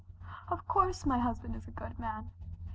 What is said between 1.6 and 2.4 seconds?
a good man.